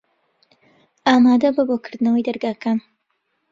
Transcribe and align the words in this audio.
ئامادە 1.07 1.49
بە 1.55 1.63
بۆ 1.67 1.75
کردنەوەی 1.85 2.25
دەرگاکان. 2.27 2.79